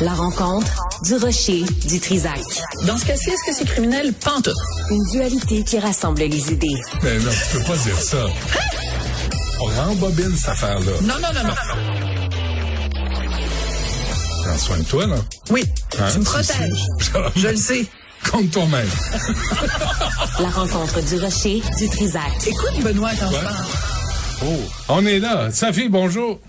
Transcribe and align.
La 0.00 0.12
rencontre 0.14 0.66
du 1.04 1.14
rocher 1.16 1.64
du 1.86 2.00
Trisac. 2.00 2.40
Dans 2.86 2.96
ce 2.98 3.04
cas-ci, 3.06 3.30
est-ce 3.30 3.44
que 3.50 3.56
c'est 3.56 3.64
criminel? 3.64 4.12
Pente. 4.12 4.48
Une 4.90 5.02
dualité 5.12 5.62
qui 5.64 5.78
rassemble 5.78 6.20
les 6.22 6.52
idées. 6.52 6.76
Mais 7.02 7.18
non, 7.18 7.30
tu 7.30 7.56
peux 7.58 7.64
pas 7.64 7.76
dire 7.78 7.98
ça. 8.00 8.26
On 9.60 9.64
rembobine 9.66 10.36
cette 10.36 10.48
affaire-là. 10.50 10.92
Non, 11.02 11.14
non, 11.14 11.28
non, 11.34 11.48
non. 11.48 11.54
Prends 14.44 14.58
soin 14.58 14.78
de 14.78 14.84
toi, 14.84 15.06
là. 15.06 15.16
Oui, 15.50 15.64
Hein, 15.98 16.08
tu 16.12 16.18
me 16.18 16.24
protèges. 16.24 16.86
Je 17.36 17.48
le 17.48 17.56
sais. 17.56 17.86
Compte 18.30 18.50
toi-même. 18.50 18.88
La 20.40 20.48
rencontre 20.48 21.00
du 21.02 21.18
rocher 21.20 21.62
du 21.78 21.88
Trisac. 21.88 22.22
Écoute, 22.46 22.82
Benoît, 22.82 23.10
quand 23.18 23.30
je 23.30 23.36
Ouais. 23.36 23.42
parle. 23.42 23.64
Oh, 24.46 24.60
on 24.88 25.06
est 25.06 25.20
là. 25.20 25.50
Sophie, 25.52 25.88
bonjour. 25.88 26.40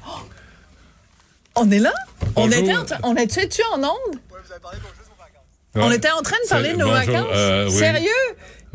On 1.56 1.70
est 1.72 1.80
là? 1.80 1.94
On 2.36 2.50
était 2.52 2.76
en 2.76 2.86
train- 2.86 3.00
on 3.04 3.16
était-tu 3.16 3.62
en 3.74 3.80
onde? 3.84 4.20
On 5.78 5.90
Ouais. 5.90 5.96
était 5.96 6.12
en 6.12 6.22
train 6.22 6.38
de 6.44 6.50
parler 6.50 6.72
de 6.74 6.78
nos 6.78 6.86
Bonjour, 6.88 7.06
vacances? 7.14 7.28
euh, 7.36 7.66
oui. 7.70 7.72
Sérieux? 7.78 8.10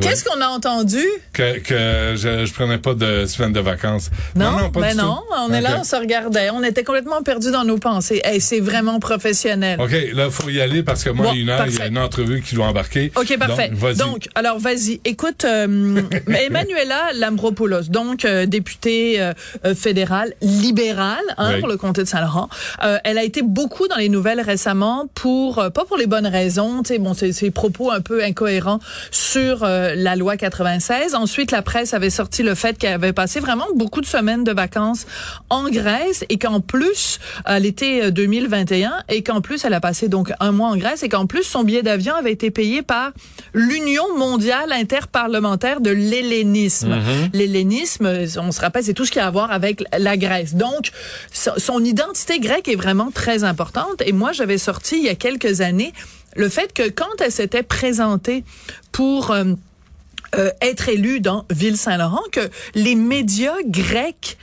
Qu'est-ce 0.01 0.25
qu'on 0.25 0.41
a 0.41 0.47
entendu? 0.49 1.03
Que, 1.33 1.59
que 1.59 2.17
je, 2.17 2.45
je 2.47 2.53
prenais 2.55 2.79
pas 2.79 2.95
de 2.95 3.27
semaine 3.27 3.53
de 3.53 3.61
vacances. 3.61 4.11
Non, 4.35 4.71
pas 4.71 4.81
ben 4.81 4.91
du 4.93 4.97
non. 4.99 5.17
tout. 5.17 5.35
On 5.39 5.53
est 5.53 5.61
là, 5.61 5.77
on 5.81 5.85
se 5.85 5.97
regardait. 5.97 6.51
On 6.51 6.63
était 6.63 6.85
complètement 6.85 7.23
perdus 7.23 7.51
dans 7.51 7.65
nos 7.65 7.79
pensées. 7.79 8.21
Hey, 8.25 8.41
c'est 8.41 8.61
vraiment 8.61 8.99
professionnel. 9.01 9.81
OK, 9.81 9.91
là, 9.91 10.27
il 10.27 10.31
faut 10.31 10.49
y 10.49 10.61
aller 10.61 10.83
parce 10.83 11.05
que 11.05 11.11
moi, 11.11 11.27
Bon, 11.27 11.33
une 11.35 11.49
heure, 11.51 11.67
il 11.67 11.75
y 11.77 11.83
a 11.83 11.87
une 11.87 11.99
entrevue 11.99 12.41
qui 12.43 12.55
doit 12.55 12.67
embarquer. 12.67 13.13
OK, 13.17 13.37
parfait. 13.39 13.69
Donc, 13.69 13.79
vas-y. 13.79 13.97
Donc, 13.97 14.29
alors 14.35 14.59
vas-y. 14.59 15.01
Écoute, 15.05 15.45
euh, 15.45 16.01
Emmanuela 16.29 17.11
Lambropoulos, 17.19 17.89
donc 17.91 18.25
euh, 18.25 18.47
députée 18.47 19.21
euh, 19.21 19.33
euh, 19.65 19.75
fédérale 19.75 20.33
libérale 20.43 21.19
hein, 21.37 21.53
Oui. 21.55 21.61
pour 21.61 21.69
le 21.69 21.77
comté 21.77 22.03
de 22.03 22.09
Saint-Laurent, 22.09 22.49
euh, 22.85 22.99
elle 23.05 23.19
a 23.19 23.25
été 23.25 23.43
beaucoup 23.43 23.89
dans 23.89 23.97
les 23.97 24.09
nouvelles 24.09 24.41
récemment 24.41 25.09
pour 25.15 25.59
euh, 25.59 25.71
pas 25.71 25.85
pour 25.85 25.97
les 25.97 26.07
bonnes 26.07 26.27
raisons, 26.27 26.83
tu 26.83 26.95
sais, 26.95 26.99
bon, 26.99 27.15
ses 27.15 27.51
propos 27.51 27.91
un 27.91 28.01
peu 28.01 28.23
incohérents 28.25 28.81
sur 29.11 29.65
euh, 29.91 29.95
la 29.97 30.17
loi 30.17 30.37
96. 30.37 31.15
Ensuite, 31.15 31.51
la 31.51 31.63
presse 31.63 31.95
avait 31.95 32.11
sorti 32.11 32.43
le 32.43 32.55
fait 32.55 32.79
qu'elle 32.79 32.95
avait 32.95 33.13
passé 33.13 33.41
vraiment 33.41 33.67
beaucoup 33.75 34.01
de 34.01 34.07
semaines 34.07 34.45
de 34.45 34.53
vacances 34.53 35.07
en 35.51 35.69
Grèce 35.69 36.25
et 36.29 36.39
qu'en 36.39 36.61
plus, 36.61 37.19
à 37.45 37.59
l'été 37.59 38.05
euh, 38.05 38.11
2021, 38.11 38.93
et 39.09 39.23
qu'en 39.23 39.41
plus, 39.41 39.65
elle 39.65 39.75
a 39.75 39.81
passé 39.81 40.09
donc 40.09 40.33
un 40.41 40.53
mois 40.53 40.69
en 40.69 40.77
Grèce 40.77 41.03
et 41.03 41.09
qu'en 41.09 41.27
plus, 41.27 41.43
son 41.43 41.65
billet 41.65 41.83
d'avion 41.83 42.15
avait 42.15 42.33
été 42.33 42.51
payé 42.51 42.83
par 42.83 43.13
l'Union 43.55 44.17
mondiale 44.17 44.73
interparlementaire 44.73 45.81
de 45.81 45.91
l'hellénisme. 45.91 46.93
L'hellénisme, 47.33 48.07
euh, 48.07 48.27
on 48.39 48.53
se 48.53 48.61
rappelle, 48.61 48.85
c'est 48.85 48.95
tout 48.95 49.05
ce 49.05 49.11
qui 49.11 49.19
a 49.19 49.27
à 49.27 49.31
voir 49.31 49.51
avec 49.53 49.83
la 49.99 50.17
Grèce. 50.17 50.55
Donc, 50.55 50.91
so- 51.33 51.59
son 51.59 51.85
identité 51.85 52.39
grecque 52.41 52.69
est 52.69 52.77
vraiment 52.77 53.11
très 53.11 53.45
importante. 53.45 54.03
Et 54.05 54.13
moi, 54.13 54.33
j'avais 54.33 54.59
sorti 54.59 54.97
il 54.99 55.05
y 55.05 55.09
a 55.09 55.15
quelques 55.15 55.61
années 55.61 55.93
le 56.37 56.49
fait 56.49 56.73
que 56.73 56.89
quand 56.89 57.21
elle 57.21 57.33
s'était 57.33 57.63
présentée 57.65 58.45
pour... 58.93 59.31
euh, 59.33 59.55
euh, 60.37 60.51
être 60.63 60.89
élue 60.89 61.21
dans 61.21 61.45
Ville-Saint-Laurent, 61.51 62.23
que 62.33 62.49
les 62.75 62.95
médias 62.95 63.57
grecs 63.67 64.37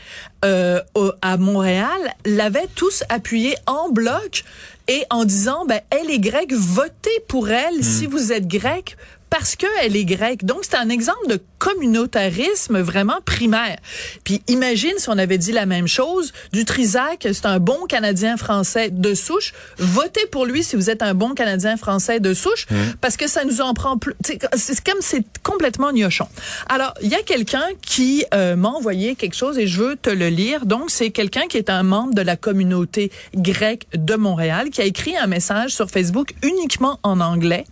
euh, 0.46 0.82
au- 0.96 1.12
à 1.22 1.38
Montréal 1.38 2.00
l'avaient 2.26 2.68
tous 2.76 3.04
appuyé 3.10 3.56
en 3.66 3.90
bloc 3.90 4.44
et 4.88 5.04
en 5.10 5.26
disant, 5.26 5.66
ben, 5.66 5.82
elle 5.90 6.10
est 6.12 6.20
grecque, 6.20 6.54
votez 6.54 7.20
pour 7.28 7.50
elle. 7.50 7.84
Si 7.84 8.06
vous 8.06 8.32
êtes 8.32 8.48
grec 8.48 8.96
parce 9.30 9.56
qu'elle 9.56 9.96
est 9.96 10.06
grecque. 10.06 10.46
Donc, 10.46 10.60
c'est 10.62 10.78
un 10.78 10.90
exemple 10.90 11.28
de 11.28 11.40
communautarisme 11.60 12.80
vraiment 12.80 13.20
primaire. 13.26 13.78
Puis, 14.24 14.42
imagine 14.48 14.94
si 14.98 15.10
on 15.10 15.18
avait 15.18 15.38
dit 15.38 15.52
la 15.52 15.66
même 15.66 15.88
chose 15.88 16.34
du 16.54 16.66
Trisac, 16.66 17.28
c'est 17.32 17.46
un 17.46 17.60
bon 17.60 17.86
Canadien 17.88 18.38
français 18.38 18.90
de 18.90 19.14
souche. 19.14 19.54
Votez 19.78 20.26
pour 20.32 20.46
lui 20.46 20.64
si 20.64 20.76
vous 20.76 20.90
êtes 20.90 21.02
un 21.02 21.14
bon 21.14 21.34
Canadien 21.34 21.78
français 21.78 22.20
de 22.20 22.34
souche, 22.34 22.68
parce 23.02 23.18
que 23.18 23.28
ça 23.28 23.44
nous 23.44 23.62
en 23.62 23.74
prend 23.74 23.98
plus. 23.98 24.14
C'est 24.24 24.84
comme 24.84 25.02
c'est 25.02 25.24
complètement 25.44 25.92
gnochon. 25.92 26.28
Alors, 26.70 26.94
il 27.02 27.10
y 27.10 27.16
a 27.16 27.24
quelqu'un 27.24 27.66
qui 27.82 28.26
euh, 28.34 28.56
m'a 28.56 28.70
envoyé 28.70 29.16
quelque 29.16 29.36
chose 29.36 29.58
et 29.58 29.68
je 29.68 29.82
veux 29.82 29.96
te 29.96 30.10
le 30.10 30.30
lire. 30.30 30.66
Donc, 30.66 30.90
c'est 30.90 31.12
quelqu'un 31.12 31.48
qui 31.48 31.58
est 31.58 31.70
un 31.70 31.84
membre 31.84 32.14
de 32.14 32.22
la 32.22 32.36
communauté 32.36 33.12
grecque 33.36 33.88
de 33.94 34.16
Montréal 34.16 34.70
qui 34.70 34.82
a 34.82 34.86
écrit 34.86 35.18
un 35.18 35.28
message 35.28 35.72
sur 35.72 35.90
Facebook 35.90 36.34
uniquement 36.44 37.00
en 37.04 37.20
anglais 37.20 37.66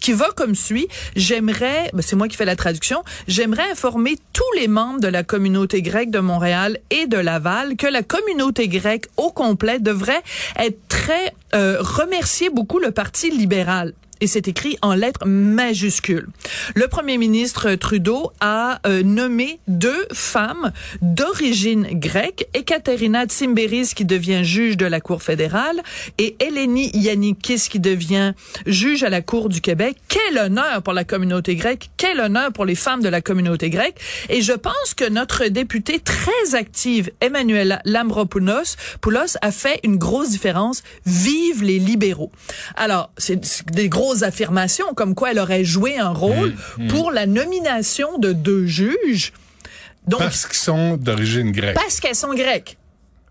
qui 0.00 0.12
va 0.12 0.28
comme 0.34 0.54
suit. 0.54 0.88
J'aimerais, 1.16 1.90
ben, 1.92 2.02
c'est 2.02 2.16
moi 2.16 2.28
qui 2.28 2.36
fais 2.36 2.44
la 2.44 2.56
traduction, 2.56 3.02
j'aimerais 3.26 3.70
informer 3.70 4.16
tous 4.32 4.52
les 4.56 4.68
membres 4.68 5.00
de 5.00 5.08
la 5.08 5.22
communauté 5.22 5.82
grecque 5.82 6.10
de 6.10 6.20
Montréal 6.20 6.78
et 6.90 7.06
de 7.06 7.16
Laval 7.16 7.76
que 7.76 7.86
la 7.86 8.02
communauté 8.02 8.68
grecque 8.68 9.06
au 9.16 9.30
complet 9.30 9.78
devrait 9.78 10.22
être 10.58 10.78
très 10.88 11.34
euh, 11.54 11.76
remercier 11.80 12.50
beaucoup 12.50 12.78
le 12.78 12.90
Parti 12.90 13.30
libéral 13.30 13.94
et 14.20 14.26
c'est 14.26 14.48
écrit 14.48 14.78
en 14.82 14.94
lettres 14.94 15.26
majuscules. 15.26 16.28
Le 16.74 16.88
premier 16.88 17.18
ministre 17.18 17.74
Trudeau 17.74 18.32
a 18.40 18.80
euh, 18.86 19.02
nommé 19.02 19.60
deux 19.68 20.06
femmes 20.12 20.72
d'origine 21.02 21.86
grecque, 21.92 22.46
Ekaterina 22.54 23.26
Tsimberis 23.26 23.92
qui 23.94 24.04
devient 24.04 24.44
juge 24.44 24.76
de 24.76 24.86
la 24.86 25.00
Cour 25.00 25.22
fédérale 25.22 25.82
et 26.18 26.36
Eleni 26.40 26.90
Yannikis 26.94 27.68
qui 27.70 27.80
devient 27.80 28.32
juge 28.66 29.02
à 29.02 29.10
la 29.10 29.22
Cour 29.22 29.48
du 29.48 29.60
Québec. 29.60 29.96
Quel 30.08 30.38
honneur 30.38 30.82
pour 30.82 30.92
la 30.92 31.04
communauté 31.04 31.54
grecque, 31.54 31.90
quel 31.96 32.20
honneur 32.20 32.52
pour 32.52 32.64
les 32.64 32.74
femmes 32.74 33.02
de 33.02 33.08
la 33.08 33.20
communauté 33.20 33.70
grecque. 33.70 34.00
Et 34.28 34.42
je 34.42 34.52
pense 34.52 34.94
que 34.96 35.08
notre 35.08 35.46
députée 35.46 36.00
très 36.00 36.54
active, 36.54 37.10
Emmanuela 37.20 37.80
Lambropoulos, 37.84 38.76
Poulos, 39.00 39.36
a 39.42 39.50
fait 39.50 39.80
une 39.84 39.96
grosse 39.96 40.30
différence. 40.30 40.82
Vive 41.06 41.62
les 41.62 41.78
libéraux. 41.78 42.30
Alors, 42.76 43.10
c'est 43.16 43.40
des 43.72 43.88
grosses 44.08 44.22
affirmations 44.22 44.94
comme 44.94 45.14
quoi 45.14 45.32
elle 45.32 45.38
aurait 45.38 45.64
joué 45.64 45.98
un 45.98 46.08
rôle 46.10 46.54
pour 46.88 47.10
la 47.12 47.26
nomination 47.26 48.18
de 48.18 48.32
deux 48.32 48.66
juges. 48.66 49.32
Donc, 50.06 50.20
Parce 50.20 50.46
qu'ils 50.46 50.56
sont 50.56 50.96
d'origine 50.96 51.52
grecque. 51.52 51.74
parce 51.74 52.00
qu'elles 52.00 52.14
sont 52.14 52.32
grecques. 52.32 52.77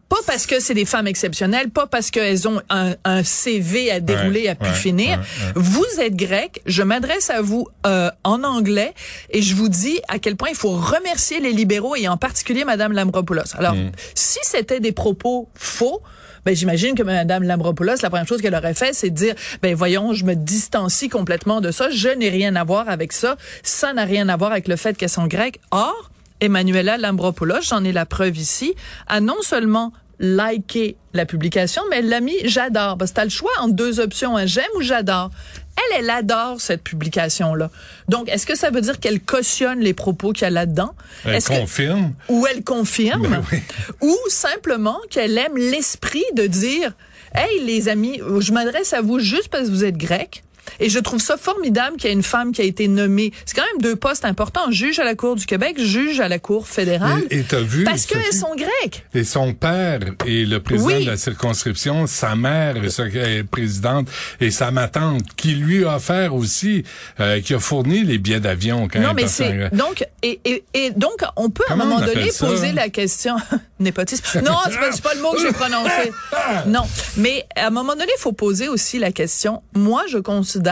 Pas 0.10 0.18
parce 0.26 0.46
que 0.46 0.60
c'est 0.62 0.74
des 0.74 0.86
femmes 0.86 1.08
exceptionnelles, 1.08 1.70
pas 1.70 1.86
parce 1.86 2.12
qu'elles 2.12 2.48
ont 2.48 2.62
un, 2.70 2.96
un 3.04 3.24
CV 3.24 3.92
à 3.92 4.00
dérouler 4.00 4.44
Ouais, 4.44 4.48
à 4.50 4.56
pu 4.56 4.66
ouais, 4.70 4.74
finir. 4.74 5.20
ouais. 5.20 5.52
Vous 5.56 5.86
êtes 6.00 6.16
grec, 6.16 6.62
je 6.66 6.82
m'adresse 6.82 7.30
à 7.30 7.42
vous 7.42 7.68
euh, 7.86 8.10
en 8.24 8.44
anglais 8.44 8.94
et 9.32 9.42
je 9.42 9.54
vous 9.56 9.68
dis 9.68 10.00
à 10.08 10.20
quel 10.20 10.36
point 10.38 10.50
il 10.50 10.56
faut 10.56 10.72
remercier 10.72 11.40
les 11.42 11.52
libéraux 11.52 11.96
et 11.98 12.08
en 12.08 12.16
particulier 12.18 12.64
Madame 12.64 12.94
Lambropoulos. 12.94 13.56
Alors, 13.58 13.74
Mm. 13.76 13.92
si 14.16 14.40
c'était 14.44 14.80
des 14.80 14.94
propos 14.94 15.50
faux, 15.56 16.02
ben 16.46 16.56
j'imagine 16.56 16.96
que 16.96 17.04
Madame 17.04 17.44
Lambropoulos, 17.44 17.96
la 18.02 18.10
première 18.10 18.28
chose 18.28 18.42
qu'elle 18.42 18.56
aurait 18.56 18.74
fait, 18.74 18.94
c'est 18.94 19.10
de 19.10 19.16
dire, 19.16 19.36
ben 19.62 19.76
voyons, 19.76 20.14
je 20.14 20.24
me 20.24 20.36
distancie 20.36 21.10
complètement 21.10 21.60
de 21.60 21.72
ça, 21.72 21.90
je 21.90 22.08
n'ai 22.08 22.30
rien 22.30 22.56
à 22.56 22.64
voir 22.64 22.88
avec 22.88 23.12
ça, 23.12 23.36
ça 23.64 23.92
n'a 23.92 24.06
rien 24.06 24.30
à 24.30 24.38
voir 24.38 24.52
avec 24.54 24.70
le 24.70 24.78
fait 24.78 24.96
qu'elles 24.96 25.10
sont 25.10 25.28
grecques. 25.28 25.60
Or, 25.72 26.10
Emmanuela 26.42 26.98
Lambropoulos, 26.98 27.62
j'en 27.64 27.84
ai 27.84 27.92
la 27.92 28.06
preuve 28.06 28.38
ici, 28.38 28.74
a 29.08 29.20
non 29.20 29.42
seulement 29.42 29.92
liké 30.20 30.98
la 31.14 31.26
publication, 31.28 31.84
mais 31.90 31.98
elle 31.98 32.10
l'a 32.10 32.22
mis 32.22 32.36
j'adore. 32.44 32.98
Parce 32.98 33.12
que 33.12 33.16
t'as 33.18 33.24
le 33.24 33.30
choix 33.30 33.52
entre 33.60 33.76
deux 33.76 34.00
options, 34.00 34.36
un 34.36 34.46
j'aime 34.48 34.66
ou 34.76 34.82
j'adore. 34.82 35.30
Elle, 35.78 36.00
elle 36.04 36.10
adore 36.10 36.60
cette 36.60 36.82
publication-là. 36.84 37.70
Donc, 38.08 38.28
est-ce 38.30 38.48
que 38.48 38.56
ça 38.58 38.72
veut 38.72 38.82
dire 38.82 39.00
qu'elle 39.00 39.22
cautionne 39.22 39.80
les 39.80 39.94
propos 39.94 40.34
qu'il 40.34 40.42
y 40.44 40.46
a 40.46 40.50
là-dedans? 40.50 40.96
Elle 41.24 41.42
que- 41.44 41.60
confirme. 41.60 42.14
ou 42.30 42.48
elle 42.48 42.64
confirme, 42.64 43.28
Ben 43.28 43.44
oui. 43.52 43.60
ou 44.02 44.16
simplement 44.30 44.98
qu'elle 45.12 45.38
aime 45.38 45.56
l'esprit 45.56 46.24
de 46.34 46.48
dire, 46.48 46.94
hey 47.36 47.64
les 47.64 47.88
amis, 47.88 48.20
je 48.40 48.52
m'adresse 48.54 48.94
à 48.94 49.02
vous 49.02 49.20
juste 49.20 49.50
parce 49.50 49.66
que 49.66 49.70
vous 49.70 49.84
êtes 49.86 49.98
grec. 49.98 50.44
Et 50.80 50.90
je 50.90 51.00
trouve 51.00 51.20
ça 51.22 51.38
formidable 51.38 51.98
qu'il 51.98 52.08
y 52.10 52.10
ait 52.10 52.16
une 52.16 52.24
femme 52.24 52.52
qui 52.52 52.62
a 52.62 52.66
été 52.66 52.88
nommée. 52.88 53.32
C'est 53.46 53.56
quand 53.56 53.66
même 53.74 53.82
deux 53.82 53.96
postes 53.96 54.26
importants. 54.26 54.72
Juge 54.72 55.00
à 55.00 55.04
la 55.04 55.16
Cour 55.16 55.36
du 55.36 55.46
Québec, 55.46 55.80
juge 55.80 56.20
à 56.20 56.28
la 56.28 56.40
Cour 56.40 56.68
fédérale. 56.68 57.24
Et- 57.30 57.44
t'as 57.44 57.62
vu, 57.62 57.84
Parce 57.84 58.06
qu'elles 58.06 58.34
sont 58.34 58.56
grecques. 58.56 59.06
Et 59.14 59.24
son 59.24 59.54
père 59.54 60.00
est 60.26 60.48
le 60.48 60.60
président 60.60 60.88
Oui. 60.88 61.06
de 61.06 61.10
la 61.12 61.18
circonscription, 61.18 62.08
sa 62.08 62.36
mère 62.36 62.76
est 62.78 63.44
présidente 63.44 64.08
et 64.42 64.52
sa 64.52 64.72
ma 64.72 64.88
tante 64.88 65.24
qui 65.36 65.56
lui 65.56 65.86
a 65.86 65.96
offert 65.96 66.34
aussi, 66.36 66.84
euh, 67.20 67.42
qui 67.42 67.54
a 67.54 67.60
fourni 67.60 68.04
les 68.04 68.18
billets 68.18 68.40
d'avion 68.40 68.88
quand 68.92 69.00
Non, 69.00 69.10
elle 69.10 69.16
mais 69.16 69.28
c'est 69.28 69.70
donc 69.76 70.06
et, 70.24 70.40
et, 70.46 70.64
et 70.74 70.92
donc 70.92 71.22
on 71.36 71.50
peut 71.50 71.64
Comment 71.68 71.84
à 71.84 71.88
un 71.88 71.90
moment 71.90 72.06
donné 72.06 72.30
poser 72.38 72.72
la 72.72 72.90
question 72.90 73.36
népotisme. 73.80 74.42
Non, 74.44 74.56
c'est 74.70 74.78
pas, 74.80 74.92
c'est 74.92 75.04
pas 75.04 75.14
le 75.16 75.22
mot 75.22 75.32
que 75.34 75.42
j'ai 75.42 75.52
prononcé. 75.54 76.12
Non, 76.68 76.84
mais 77.18 77.46
à 77.56 77.68
un 77.68 77.70
moment 77.70 77.94
donné, 77.94 78.12
il 78.18 78.22
faut 78.22 78.32
poser 78.32 78.68
aussi 78.68 79.00
la 79.00 79.12
question. 79.12 79.62
Moi, 79.76 80.04
je 80.10 80.18
considère 80.18 80.67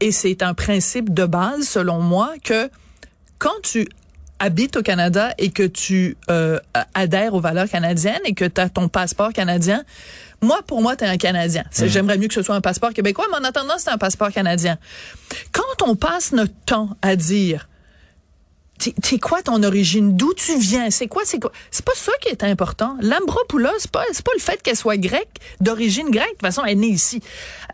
et 0.00 0.12
c'est 0.12 0.42
un 0.42 0.54
principe 0.54 1.12
de 1.14 1.24
base 1.26 1.62
selon 1.68 2.00
moi 2.00 2.34
que 2.44 2.70
quand 3.38 3.54
tu 3.62 3.88
habites 4.38 4.76
au 4.76 4.82
Canada 4.82 5.32
et 5.38 5.50
que 5.50 5.62
tu 5.62 6.16
euh, 6.30 6.58
adhères 6.94 7.32
aux 7.34 7.40
valeurs 7.40 7.68
canadiennes 7.68 8.20
et 8.24 8.34
que 8.34 8.44
tu 8.44 8.60
as 8.60 8.68
ton 8.68 8.88
passeport 8.88 9.32
canadien, 9.32 9.82
moi, 10.42 10.60
pour 10.66 10.82
moi, 10.82 10.96
tu 10.96 11.04
es 11.04 11.08
un 11.08 11.16
Canadien. 11.16 11.64
C'est- 11.70 11.88
J'aimerais 11.88 12.18
mieux 12.18 12.28
que 12.28 12.34
ce 12.34 12.42
soit 12.42 12.54
un 12.54 12.60
passeport 12.60 12.92
québécois, 12.92 13.24
mais 13.30 13.38
en 13.38 13.44
attendant, 13.44 13.74
c'est 13.78 13.88
un 13.90 13.96
passeport 13.96 14.30
canadien. 14.30 14.76
Quand 15.52 15.86
on 15.88 15.96
passe 15.96 16.32
notre 16.32 16.52
temps 16.66 16.90
à 17.00 17.16
dire 17.16 17.68
t'es 18.78 19.18
quoi 19.18 19.42
ton 19.42 19.62
origine? 19.62 20.16
D'où 20.16 20.32
tu 20.34 20.58
viens? 20.58 20.90
C'est 20.90 21.08
quoi? 21.08 21.22
C'est 21.24 21.38
quoi? 21.38 21.52
C'est 21.70 21.84
pas 21.84 21.94
ça 21.94 22.12
qui 22.20 22.28
est 22.28 22.44
important. 22.44 22.96
Lambropoulos, 23.00 23.70
c'est 23.78 23.90
pas, 23.90 24.04
c'est 24.12 24.24
pas 24.24 24.32
le 24.34 24.40
fait 24.40 24.62
qu'elle 24.62 24.76
soit 24.76 24.96
grecque, 24.96 25.28
d'origine 25.60 26.10
grecque. 26.10 26.26
De 26.26 26.32
toute 26.32 26.42
façon, 26.42 26.62
elle 26.64 26.72
est 26.72 26.74
née 26.76 26.88
ici. 26.88 27.20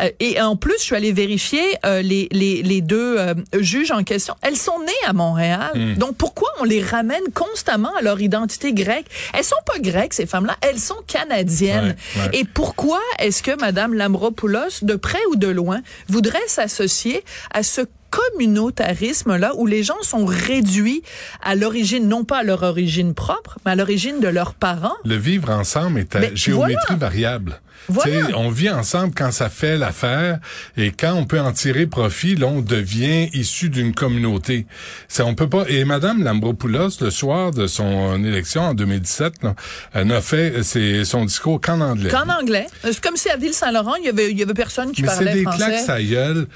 Euh, 0.01 0.11
et 0.21 0.41
en 0.41 0.57
plus, 0.57 0.75
je 0.79 0.85
suis 0.85 0.97
allée 0.97 1.13
vérifier 1.13 1.63
euh, 1.85 2.03
les, 2.03 2.29
les, 2.31 2.63
les 2.63 2.81
deux 2.81 3.19
euh, 3.19 3.35
juges 3.59 3.91
en 3.91 4.05
question. 4.05 4.35
Elles 4.43 4.57
sont 4.57 4.79
nées 4.81 5.07
à 5.07 5.13
Montréal. 5.13 5.73
Hmm. 5.75 5.95
Donc, 5.95 6.17
pourquoi 6.17 6.49
on 6.61 6.65
les 6.65 6.83
ramène 6.83 7.25
constamment 7.35 7.95
à 7.97 8.03
leur 8.03 8.21
identité 8.21 8.73
grecque? 8.73 9.07
Elles 9.35 9.45
sont 9.45 9.57
pas 9.67 9.79
grecques, 9.79 10.15
ces 10.15 10.27
femmes-là. 10.27 10.57
Elles 10.61 10.81
sont 10.81 11.03
canadiennes. 11.07 11.97
Et 12.33 12.45
pourquoi 12.45 13.01
est-ce 13.19 13.43
que 13.43 13.59
Madame 13.61 13.95
Lambropoulos, 13.95 14.83
de 14.83 14.95
près 14.95 15.25
ou 15.31 15.37
de 15.37 15.49
loin, 15.49 15.81
voudrait 16.09 16.47
s'associer 16.47 17.25
à 17.53 17.63
ce 17.63 17.83
communautarisme-là 18.13 19.53
où 19.57 19.67
les 19.67 19.83
gens 19.83 20.01
sont 20.03 20.27
réduits 20.27 21.03
à 21.43 21.55
l'origine, 21.55 22.07
non 22.07 22.25
pas 22.25 22.39
à 22.39 22.43
leur 22.43 22.63
origine 22.63 23.15
propre, 23.15 23.59
mais 23.65 23.73
à 23.73 23.75
l'origine 23.75 24.21
de 24.21 24.29
leurs 24.29 24.55
parents. 24.55 24.97
Le 25.05 25.17
vivre 25.17 25.51
ensemble 25.51 25.99
est 25.99 26.15
à 26.15 26.35
géométrie 26.35 26.97
variable. 26.97 27.61
Voilà. 27.89 28.37
On 28.37 28.49
vit 28.49 28.71
ensemble 28.71 29.13
quand 29.13 29.33
ça 29.33 29.49
fait 29.49 29.77
l'affaire 29.77 30.39
et 30.77 30.93
quand 30.93 31.15
on 31.15 31.25
peut 31.25 31.41
en 31.41 31.53
tirer 31.53 31.87
profit, 31.87 32.37
là, 32.37 32.47
on 32.47 32.61
devient 32.61 33.29
issu 33.33 33.71
d'une 33.71 33.93
communauté. 33.93 34.67
Ça, 35.09 35.27
on 35.27 35.35
peut 35.35 35.49
pas. 35.49 35.65
Et 35.69 35.85
Madame 35.85 36.23
Lambropoulos, 36.23 37.01
le 37.01 37.11
soir 37.11 37.51
de 37.51 37.67
son 37.67 38.23
élection 38.23 38.63
en 38.63 38.75
2017, 38.75 39.43
là, 39.43 39.55
elle 39.95 40.07
n'a 40.07 40.21
fait 40.21 40.63
son 41.05 41.25
discours 41.25 41.61
qu'en 41.61 41.81
anglais. 41.81 42.11
Qu'en 42.11 42.29
anglais. 42.29 42.69
C'est 42.85 43.01
comme 43.01 43.17
si 43.17 43.29
à 43.31 43.37
Ville-Saint-Laurent, 43.37 43.97
il 43.97 44.05
y 44.05 44.09
avait, 44.09 44.31
il 44.31 44.39
y 44.39 44.43
avait 44.43 44.55
personne 44.55 44.93
qui 44.93 45.03
parlait 45.03 45.43
français. 45.43 45.59
Mais 45.59 45.79
c'est 45.79 45.81
des 45.81 45.85
claques 45.85 45.89
à 45.89 46.03
gueule 46.03 46.47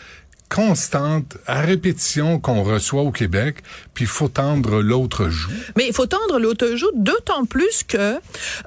constante, 0.48 1.36
à 1.46 1.60
répétition 1.60 2.38
qu'on 2.38 2.62
reçoit 2.62 3.02
au 3.02 3.10
Québec, 3.10 3.56
puis 3.94 4.04
il 4.04 4.08
faut 4.08 4.28
tendre 4.28 4.80
l'autre 4.80 5.28
joue. 5.28 5.50
Mais 5.76 5.86
il 5.86 5.92
faut 5.92 6.06
tendre 6.06 6.38
l'autre 6.38 6.76
joue, 6.76 6.90
d'autant 6.94 7.44
plus 7.44 7.82
que 7.82 8.18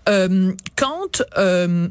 euh, 0.07 0.51
quand 0.75 1.23
euh, 1.37 1.87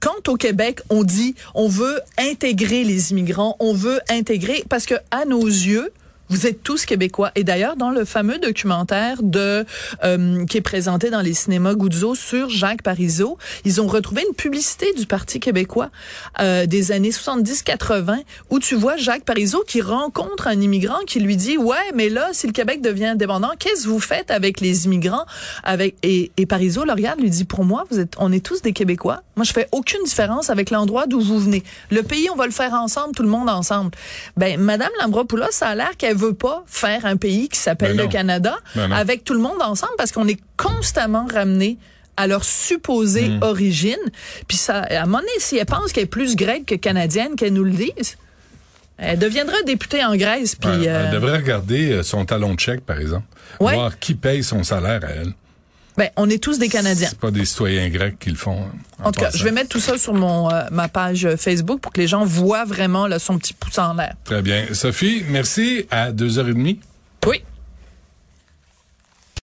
quand 0.00 0.28
au 0.28 0.36
Québec 0.36 0.80
on 0.90 1.02
dit 1.04 1.34
on 1.54 1.68
veut 1.68 2.00
intégrer 2.18 2.84
les 2.84 3.10
immigrants, 3.10 3.56
on 3.60 3.74
veut 3.74 4.00
intégrer 4.08 4.64
parce 4.68 4.86
que 4.86 4.94
à 5.10 5.24
nos 5.24 5.44
yeux 5.44 5.92
vous 6.32 6.46
êtes 6.46 6.62
tous 6.62 6.86
québécois. 6.86 7.30
Et 7.34 7.44
d'ailleurs, 7.44 7.76
dans 7.76 7.90
le 7.90 8.06
fameux 8.06 8.38
documentaire 8.38 9.22
de 9.22 9.66
euh, 10.02 10.46
qui 10.46 10.56
est 10.56 10.62
présenté 10.62 11.10
dans 11.10 11.20
les 11.20 11.34
cinémas 11.34 11.74
Guzzo 11.74 12.14
sur 12.14 12.48
Jacques 12.48 12.82
Parizeau, 12.82 13.36
ils 13.66 13.82
ont 13.82 13.86
retrouvé 13.86 14.24
une 14.26 14.34
publicité 14.34 14.94
du 14.94 15.06
Parti 15.06 15.40
québécois 15.40 15.90
euh, 16.40 16.64
des 16.64 16.90
années 16.90 17.10
70-80 17.10 18.22
où 18.48 18.58
tu 18.58 18.74
vois 18.74 18.96
Jacques 18.96 19.24
Parizeau 19.24 19.62
qui 19.66 19.82
rencontre 19.82 20.46
un 20.46 20.58
immigrant 20.58 21.00
qui 21.06 21.20
lui 21.20 21.36
dit 21.36 21.58
ouais, 21.58 21.76
mais 21.94 22.08
là, 22.08 22.30
si 22.32 22.46
le 22.46 22.54
Québec 22.54 22.80
devient 22.80 23.06
indépendant, 23.06 23.50
qu'est-ce 23.58 23.84
que 23.84 23.88
vous 23.88 24.00
faites 24.00 24.30
avec 24.30 24.60
les 24.60 24.86
immigrants 24.86 25.26
et, 26.02 26.32
et 26.34 26.46
Parizeau 26.46 26.84
le 26.84 26.92
regarde, 26.92 27.20
lui 27.20 27.28
dit 27.28 27.44
pour 27.44 27.64
moi, 27.64 27.84
vous 27.90 28.00
êtes, 28.00 28.14
on 28.18 28.32
est 28.32 28.44
tous 28.44 28.62
des 28.62 28.72
Québécois. 28.72 29.22
Moi, 29.36 29.44
je 29.44 29.52
fais 29.52 29.68
aucune 29.72 30.02
différence 30.04 30.50
avec 30.50 30.70
l'endroit 30.70 31.06
d'où 31.06 31.20
vous 31.20 31.38
venez. 31.38 31.62
Le 31.90 32.02
pays, 32.02 32.28
on 32.30 32.36
va 32.36 32.46
le 32.46 32.52
faire 32.52 32.74
ensemble, 32.74 33.14
tout 33.14 33.22
le 33.22 33.28
monde 33.28 33.48
ensemble. 33.48 33.90
Ben, 34.36 34.60
Madame 34.60 34.90
Lambropoulos, 35.00 35.50
ça 35.52 35.68
a 35.68 35.74
l'air 35.74 35.96
qu'elle 35.96 36.16
veut 36.16 36.34
pas 36.34 36.64
faire 36.66 37.06
un 37.06 37.16
pays 37.16 37.48
qui 37.48 37.58
s'appelle 37.58 37.96
ben 37.96 38.04
le 38.04 38.08
Canada 38.08 38.56
ben 38.74 38.92
avec 38.92 39.24
tout 39.24 39.32
le 39.32 39.40
monde 39.40 39.60
ensemble 39.60 39.92
parce 39.96 40.12
qu'on 40.12 40.28
est 40.28 40.40
constamment 40.56 41.26
ramené 41.32 41.78
à 42.16 42.26
leur 42.26 42.44
supposée 42.44 43.30
hmm. 43.30 43.42
origine. 43.42 43.96
Puis 44.48 44.58
ça, 44.58 44.80
à 44.80 45.02
un 45.02 45.06
moment 45.06 45.18
donné, 45.18 45.30
si 45.38 45.56
elle 45.56 45.66
pense 45.66 45.92
qu'elle 45.92 46.04
est 46.04 46.06
plus 46.06 46.36
grecque 46.36 46.66
que 46.66 46.74
canadienne, 46.74 47.36
qu'elle 47.36 47.54
nous 47.54 47.64
le 47.64 47.70
dise. 47.70 48.18
Elle 48.98 49.18
deviendra 49.18 49.56
députée 49.66 50.04
en 50.04 50.14
Grèce. 50.14 50.54
Puis, 50.54 50.70
Elle 50.70 50.88
euh, 50.88 51.10
devrait 51.10 51.38
regarder 51.38 51.90
euh, 51.90 52.02
son 52.02 52.24
talon 52.24 52.54
de 52.54 52.60
chèque, 52.60 52.82
par 52.82 53.00
exemple. 53.00 53.26
Voir 53.58 53.98
qui 53.98 54.14
paye 54.14 54.44
son 54.44 54.62
salaire 54.62 55.00
à 55.04 55.08
elle. 55.08 55.32
Ben, 55.96 56.08
on 56.16 56.28
est 56.30 56.42
tous 56.42 56.58
des 56.58 56.68
Canadiens. 56.68 57.08
C'est 57.10 57.18
pas 57.18 57.30
des 57.30 57.44
citoyens 57.44 57.88
grecs 57.88 58.18
qui 58.18 58.30
le 58.30 58.36
font. 58.36 58.58
Hein, 58.62 59.04
en, 59.04 59.12
tout 59.12 59.20
cas, 59.20 59.30
je 59.34 59.44
vais 59.44 59.52
mettre 59.52 59.68
tout 59.68 59.80
ça 59.80 59.98
sur 59.98 60.14
mon 60.14 60.50
euh, 60.50 60.62
ma 60.70 60.88
page 60.88 61.24
euh, 61.26 61.36
Facebook 61.36 61.80
pour 61.80 61.92
que 61.92 62.00
les 62.00 62.06
gens 62.06 62.24
voient 62.24 62.64
vraiment 62.64 63.06
là, 63.06 63.18
son 63.18 63.38
petit 63.38 63.52
pouce 63.52 63.78
en 63.78 63.94
l'air. 63.94 64.14
Très 64.24 64.42
bien. 64.42 64.66
Sophie, 64.72 65.22
merci. 65.28 65.86
À 65.90 66.12
deux 66.12 66.38
heures 66.38 66.48
et 66.48 66.54
demie. 66.54 66.80